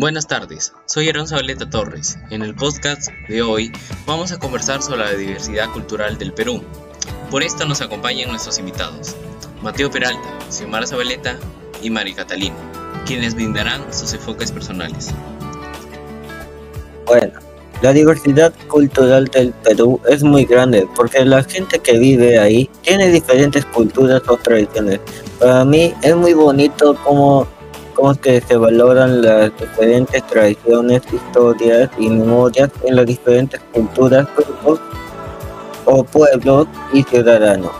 Buenas 0.00 0.26
tardes, 0.26 0.72
soy 0.86 1.10
Aaron 1.10 1.28
Zabaleta 1.28 1.68
Torres. 1.68 2.16
En 2.30 2.40
el 2.40 2.54
podcast 2.54 3.10
de 3.28 3.42
hoy 3.42 3.70
vamos 4.06 4.32
a 4.32 4.38
conversar 4.38 4.80
sobre 4.80 5.00
la 5.00 5.12
diversidad 5.12 5.70
cultural 5.74 6.16
del 6.16 6.32
Perú. 6.32 6.62
Por 7.30 7.42
esto 7.42 7.66
nos 7.66 7.82
acompañan 7.82 8.30
nuestros 8.30 8.58
invitados, 8.58 9.14
Mateo 9.60 9.90
Peralta, 9.90 10.26
Xiomara 10.48 10.86
Zabaleta 10.86 11.36
y 11.82 11.90
Mari 11.90 12.14
Catalina, 12.14 12.56
quienes 13.04 13.34
brindarán 13.34 13.92
sus 13.92 14.14
enfoques 14.14 14.50
personales. 14.50 15.10
Bueno, 17.04 17.34
la 17.82 17.92
diversidad 17.92 18.54
cultural 18.68 19.26
del 19.26 19.52
Perú 19.52 20.00
es 20.08 20.22
muy 20.22 20.46
grande 20.46 20.88
porque 20.96 21.26
la 21.26 21.42
gente 21.42 21.78
que 21.78 21.98
vive 21.98 22.38
ahí 22.38 22.70
tiene 22.80 23.08
diferentes 23.08 23.66
culturas 23.66 24.22
o 24.28 24.38
tradiciones. 24.38 24.98
Para 25.38 25.62
mí 25.66 25.92
es 26.00 26.16
muy 26.16 26.32
bonito 26.32 26.96
cómo 27.04 27.46
cómo 28.00 28.14
que 28.14 28.40
se 28.40 28.56
valoran 28.56 29.20
las 29.20 29.52
diferentes 29.58 30.26
tradiciones, 30.26 31.02
historias 31.12 31.90
y 31.98 32.08
memorias 32.08 32.70
en 32.84 32.96
las 32.96 33.06
diferentes 33.06 33.60
culturas, 33.72 34.26
grupos 34.34 34.80
o 35.84 36.02
pueblos 36.04 36.66
y 36.92 37.02
ciudadanos. 37.02 37.72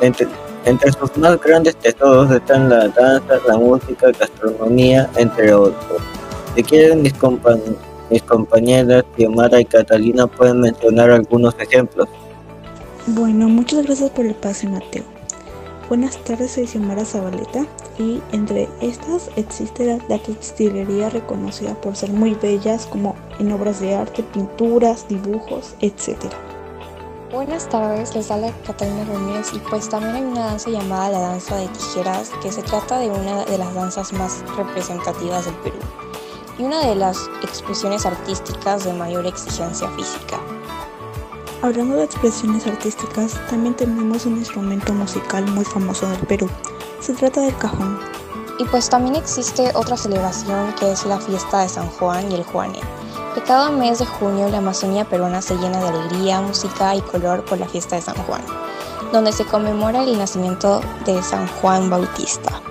Entre, 0.00 0.26
entre 0.64 0.92
sus 0.92 1.14
más 1.18 1.38
grandes 1.40 1.76
tesoros 1.76 2.30
están 2.30 2.70
la 2.70 2.88
danza, 2.88 3.38
la 3.46 3.58
música, 3.58 4.06
la 4.06 4.18
gastronomía, 4.18 5.10
entre 5.16 5.52
otros. 5.52 6.00
Si 6.54 6.62
quieren 6.62 7.02
mis, 7.02 7.14
mis 8.10 8.22
compañeras 8.22 9.04
Xiomara 9.16 9.60
y 9.60 9.64
Catalina 9.66 10.26
pueden 10.26 10.60
mencionar 10.60 11.10
algunos 11.10 11.54
ejemplos. 11.58 12.08
Bueno, 13.06 13.48
muchas 13.48 13.84
gracias 13.84 14.10
por 14.10 14.24
el 14.24 14.34
pase 14.34 14.66
Mateo. 14.66 15.09
Buenas 15.90 16.18
tardes, 16.18 16.52
soy 16.52 16.68
Xiomara 16.68 17.04
Zabaleta 17.04 17.66
y 17.98 18.22
entre 18.30 18.68
estas 18.80 19.28
existe 19.34 19.98
la, 20.08 20.18
textilería 20.18 21.10
reconocida 21.10 21.74
por 21.74 21.96
ser 21.96 22.12
muy 22.12 22.34
bellas 22.34 22.86
como 22.86 23.16
en 23.40 23.50
obras 23.50 23.80
de 23.80 23.96
arte, 23.96 24.22
pinturas, 24.22 25.08
dibujos, 25.08 25.74
etc. 25.80 26.16
Buenas 27.32 27.68
tardes, 27.68 28.14
les 28.14 28.30
habla 28.30 28.52
Catalina 28.64 29.04
Ramírez 29.04 29.52
y 29.52 29.58
pues 29.68 29.88
también 29.88 30.14
hay 30.14 30.22
una 30.22 30.46
danza 30.46 30.70
llamada 30.70 31.10
la 31.10 31.18
danza 31.18 31.56
de 31.56 31.66
tijeras 31.66 32.30
que 32.40 32.52
se 32.52 32.62
trata 32.62 33.00
de 33.00 33.10
una 33.10 33.44
de 33.44 33.58
las 33.58 33.74
danzas 33.74 34.12
más 34.12 34.44
representativas 34.56 35.46
del 35.46 35.56
Perú 35.56 35.78
y 36.56 36.62
una 36.62 36.86
de 36.86 36.94
las 36.94 37.18
expresiones 37.42 38.06
artísticas 38.06 38.84
de 38.84 38.92
mayor 38.92 39.26
exigencia 39.26 39.90
física. 39.90 40.38
Hablando 41.62 41.96
de 41.96 42.04
expresiones 42.04 42.66
artísticas, 42.66 43.38
también 43.50 43.74
tenemos 43.74 44.24
un 44.24 44.38
instrumento 44.38 44.94
musical 44.94 45.46
muy 45.50 45.66
famoso 45.66 46.08
del 46.08 46.20
Perú. 46.20 46.48
Se 47.00 47.12
trata 47.12 47.42
del 47.42 47.54
cajón. 47.58 47.98
Y 48.58 48.64
pues 48.64 48.88
también 48.88 49.14
existe 49.14 49.70
otra 49.74 49.98
celebración 49.98 50.74
que 50.80 50.90
es 50.90 51.04
la 51.04 51.20
fiesta 51.20 51.60
de 51.60 51.68
San 51.68 51.86
Juan 51.88 52.32
y 52.32 52.36
el 52.36 52.44
Juané, 52.44 52.80
que 53.34 53.42
cada 53.42 53.70
mes 53.70 53.98
de 53.98 54.06
junio 54.06 54.48
la 54.48 54.58
Amazonía 54.58 55.04
peruana 55.04 55.42
se 55.42 55.54
llena 55.56 55.82
de 55.82 55.88
alegría, 55.88 56.40
música 56.40 56.94
y 56.94 57.02
color 57.02 57.44
por 57.44 57.58
la 57.58 57.68
fiesta 57.68 57.96
de 57.96 58.02
San 58.02 58.16
Juan, 58.24 58.42
donde 59.12 59.30
se 59.30 59.44
conmemora 59.44 60.02
el 60.04 60.16
nacimiento 60.16 60.80
de 61.04 61.22
San 61.22 61.46
Juan 61.46 61.90
Bautista. 61.90 62.62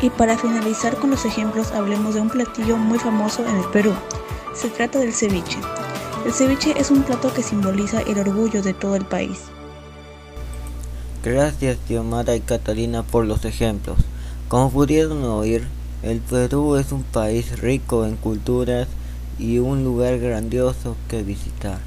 Y 0.00 0.08
para 0.08 0.38
finalizar 0.38 0.96
con 0.96 1.10
los 1.10 1.26
ejemplos, 1.26 1.72
hablemos 1.72 2.14
de 2.14 2.22
un 2.22 2.30
platillo 2.30 2.78
muy 2.78 2.98
famoso 2.98 3.44
en 3.46 3.56
el 3.56 3.64
Perú. 3.66 3.92
Se 4.54 4.70
trata 4.70 4.98
del 4.98 5.12
ceviche, 5.12 5.58
el 6.24 6.32
ceviche 6.32 6.74
es 6.78 6.90
un 6.90 7.02
plato 7.02 7.32
que 7.32 7.42
simboliza 7.42 8.00
el 8.00 8.18
orgullo 8.18 8.62
de 8.62 8.74
todo 8.74 8.96
el 8.96 9.04
país. 9.04 9.38
Gracias 11.22 11.78
Xiomara 11.86 12.36
y 12.36 12.40
Catalina 12.40 13.02
por 13.02 13.24
los 13.26 13.44
ejemplos. 13.44 13.98
Como 14.48 14.70
pudieron 14.70 15.24
oír, 15.24 15.66
el 16.02 16.20
Perú 16.20 16.76
es 16.76 16.92
un 16.92 17.02
país 17.02 17.58
rico 17.60 18.06
en 18.06 18.16
culturas 18.16 18.88
y 19.38 19.58
un 19.58 19.84
lugar 19.84 20.18
grandioso 20.18 20.96
que 21.08 21.22
visitar. 21.22 21.78